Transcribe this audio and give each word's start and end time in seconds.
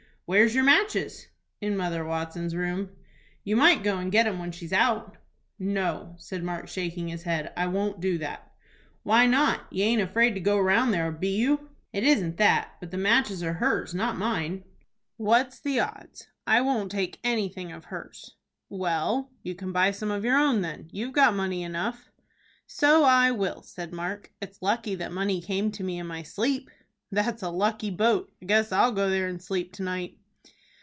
"Where's 0.33 0.55
your 0.55 0.63
matches?" 0.63 1.27
"In 1.59 1.75
Mother 1.75 2.05
Watson's 2.05 2.55
room." 2.55 2.91
"You 3.43 3.57
might 3.57 3.83
go 3.83 3.97
and 3.97 4.09
get 4.09 4.27
'em 4.27 4.39
when 4.39 4.53
she's 4.53 4.71
out." 4.71 5.17
"No," 5.59 6.15
said 6.19 6.41
Mark, 6.41 6.69
shaking 6.69 7.09
his 7.09 7.23
head. 7.23 7.51
"I 7.57 7.67
won't 7.67 7.99
do 7.99 8.17
that." 8.19 8.49
"Why 9.03 9.25
not? 9.27 9.65
You 9.71 9.83
aint 9.83 10.01
afraid 10.01 10.33
to 10.35 10.39
go 10.39 10.57
round 10.57 10.93
there, 10.93 11.11
be 11.11 11.35
you?" 11.35 11.71
"It 11.91 12.05
isn't 12.05 12.37
that, 12.37 12.75
but 12.79 12.91
the 12.91 12.97
matches 12.97 13.43
are 13.43 13.55
hers, 13.55 13.93
not 13.93 14.15
mine." 14.17 14.63
"What's 15.17 15.59
the 15.59 15.81
odds?" 15.81 16.29
"I 16.47 16.61
won't 16.61 16.91
take 16.91 17.19
anything 17.25 17.73
of 17.73 17.83
hers." 17.83 18.37
"Well, 18.69 19.31
you 19.43 19.53
can 19.53 19.73
buy 19.73 19.91
some 19.91 20.11
of 20.11 20.23
your 20.23 20.37
own, 20.37 20.61
then. 20.61 20.87
You've 20.93 21.11
got 21.11 21.35
money 21.35 21.61
enough." 21.61 22.09
"So 22.67 23.03
I 23.03 23.31
will," 23.31 23.63
said 23.63 23.91
Mark. 23.91 24.31
"It's 24.41 24.61
lucky 24.61 24.95
that 24.95 25.11
money 25.11 25.41
came 25.41 25.71
to 25.71 25.83
me 25.83 25.99
in 25.99 26.07
my 26.07 26.23
sleep." 26.23 26.71
"That's 27.11 27.43
a 27.43 27.49
lucky 27.49 27.89
boat. 27.91 28.31
I 28.41 28.45
guess 28.45 28.71
I'll 28.71 28.93
go 28.93 29.09
there 29.09 29.27
and 29.27 29.41
sleep 29.43 29.73
to 29.73 29.83
night." 29.83 30.17